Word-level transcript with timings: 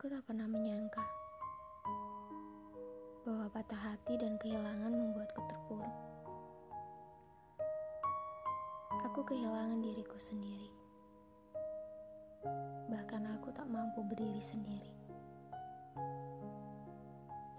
Aku 0.00 0.08
tak 0.08 0.24
pernah 0.24 0.48
menyangka 0.48 1.04
bahwa 3.20 3.52
patah 3.52 3.76
hati 3.76 4.16
dan 4.16 4.40
kehilangan 4.40 4.88
membuatku 4.88 5.44
terpuruk. 5.44 5.96
Aku 9.04 9.20
kehilangan 9.28 9.76
diriku 9.84 10.16
sendiri. 10.16 10.72
Bahkan 12.88 13.28
aku 13.28 13.52
tak 13.52 13.68
mampu 13.68 14.00
berdiri 14.08 14.40
sendiri. 14.40 14.88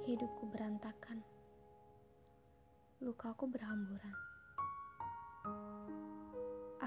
Hidupku 0.10 0.50
berantakan. 0.50 1.22
Lukaku 3.06 3.54
berhamburan. 3.54 4.18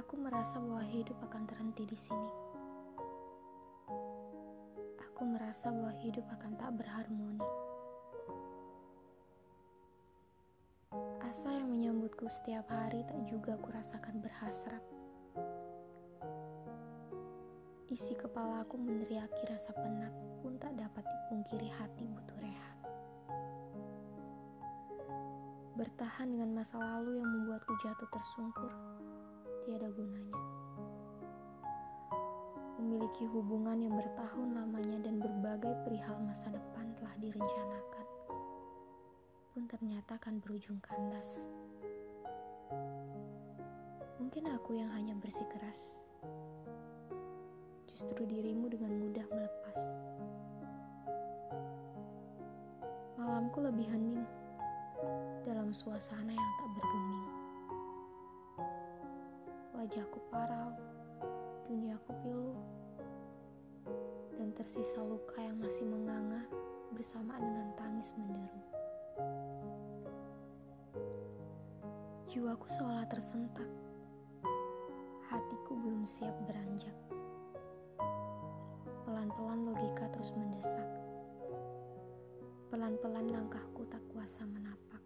Aku 0.03 0.19
merasa 0.19 0.59
bahwa 0.59 0.83
hidup 0.83 1.15
akan 1.31 1.47
terhenti 1.47 1.87
di 1.87 1.95
sini. 1.95 2.54
Aku 5.15 5.31
merasa 5.31 5.71
bahwa 5.71 5.95
hidup 6.03 6.27
akan 6.27 6.59
tak 6.59 6.75
berharmoni. 6.75 7.39
Asa 11.23 11.55
yang 11.55 11.71
menyambutku 11.71 12.27
setiap 12.27 12.67
hari 12.67 13.07
tak 13.07 13.23
juga 13.31 13.55
kurasakan 13.63 14.19
berhasrat. 14.19 14.83
Isi 17.95 18.19
kepalaku 18.19 18.75
meneriaki 18.75 19.39
rasa 19.47 19.71
penat 19.79 20.11
pun 20.43 20.59
tak 20.59 20.75
dapat 20.75 21.07
dipungkiri 21.07 21.71
hati 21.71 22.11
butuh 22.11 22.39
rehat. 22.43 22.79
Bertahan 25.79 26.27
dengan 26.27 26.59
masa 26.59 26.75
lalu 26.75 27.23
yang 27.23 27.31
membuatku 27.31 27.71
jatuh 27.87 28.11
tersungkur, 28.11 28.75
tiada 29.63 29.87
gunanya. 29.95 30.43
Memiliki 32.83 33.31
hubungan 33.31 33.79
yang 33.79 33.95
bertahun 33.95 34.49
perihal 35.85 36.17
masa 36.25 36.49
depan 36.49 36.89
telah 36.97 37.13
direncanakan, 37.21 38.07
pun 39.53 39.69
ternyata 39.69 40.17
akan 40.17 40.41
berujung 40.41 40.81
kandas. 40.81 41.45
Mungkin 44.17 44.49
aku 44.49 44.81
yang 44.81 44.89
hanya 44.97 45.13
bersikeras 45.21 46.01
justru 47.93 48.25
dirimu 48.25 48.73
dengan 48.73 48.97
mudah 48.97 49.27
melepas. 49.29 49.81
Malamku 53.21 53.61
lebih 53.61 53.85
hening 53.85 54.25
dalam 55.45 55.69
suasana 55.77 56.33
yang 56.33 56.53
tak 56.57 56.69
bergeming. 56.81 57.27
Wajahku 59.77 60.19
parau, 60.33 60.73
duniaku 61.69 62.11
pilu, 62.25 62.57
tersisa 64.65 65.05
luka 65.05 65.37
yang 65.45 65.61
masih 65.61 65.85
menganga 65.85 66.41
bersamaan 66.97 67.37
dengan 67.37 67.69
tangis 67.77 68.09
menderu. 68.17 68.61
Jiwaku 72.33 72.65
seolah 72.73 73.05
tersentak. 73.13 73.69
Hatiku 75.29 75.77
belum 75.85 76.09
siap 76.09 76.33
beranjak. 76.49 76.97
Pelan-pelan 79.05 79.69
logika 79.69 80.09
terus 80.17 80.33
mendesak. 80.33 80.89
Pelan-pelan 82.73 83.37
langkahku 83.37 83.85
tak 83.93 84.01
kuasa 84.17 84.49
menapak. 84.49 85.05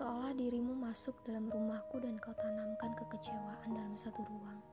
Seolah 0.00 0.32
dirimu 0.32 0.72
masuk 0.80 1.12
dalam 1.28 1.52
rumahku 1.52 2.00
dan 2.00 2.16
kau 2.24 2.32
tanamkan 2.40 2.96
kekecewaan 2.96 3.68
dalam 3.68 4.00
satu 4.00 4.24
ruang. 4.24 4.64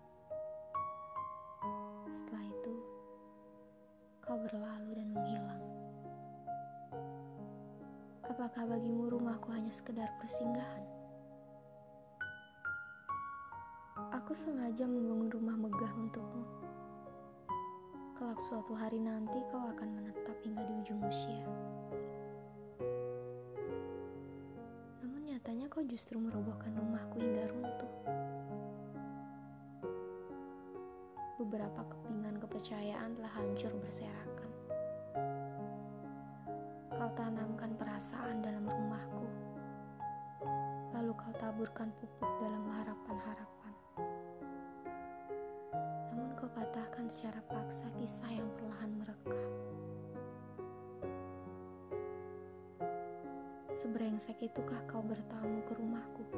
Setelah 2.09 2.43
itu, 2.49 2.73
kau 4.25 4.37
berlalu 4.41 4.89
dan 4.97 5.07
menghilang. 5.13 5.63
Apakah 8.25 8.65
bagimu 8.65 9.13
rumahku 9.13 9.53
hanya 9.53 9.69
sekedar 9.69 10.09
persinggahan? 10.17 10.99
Aku 14.09 14.33
sengaja 14.35 14.89
membangun 14.89 15.29
rumah 15.29 15.55
megah 15.55 15.93
untukmu. 15.95 16.45
Kelak 18.19 18.43
suatu 18.51 18.75
hari 18.75 18.99
nanti 18.99 19.39
kau 19.47 19.63
akan 19.63 19.89
menetap 19.95 20.35
hingga 20.43 20.59
di 20.67 20.73
ujung 20.83 20.99
usia. 21.07 21.47
Namun 24.99 25.23
nyatanya 25.23 25.71
kau 25.71 25.79
justru 25.87 26.19
merobohkan 26.19 26.75
rumahku 26.75 27.15
hingga 27.15 27.47
runtuh. 27.47 27.78
Beberapa 31.49 31.81
kepingan 31.81 32.37
kepercayaan 32.45 33.17
telah 33.17 33.33
hancur 33.33 33.73
berserakan. 33.81 34.53
Kau 36.93 37.09
tanamkan 37.17 37.73
perasaan 37.73 38.45
dalam 38.45 38.69
rumahku. 38.69 39.25
Lalu 40.93 41.09
kau 41.17 41.33
taburkan 41.41 41.89
pupuk 41.97 42.29
dalam 42.37 42.69
harapan-harapan. 42.69 43.73
Namun 46.13 46.37
kau 46.37 46.45
patahkan 46.53 47.09
secara 47.09 47.41
paksa 47.49 47.89
kisah 47.97 48.29
yang 48.29 48.45
perlahan 48.53 48.93
merekah. 49.01 49.45
Seberengsek 53.73 54.37
itukah 54.37 54.85
kau 54.85 55.01
bertamu 55.01 55.65
ke 55.65 55.73
rumahku? 55.81 56.28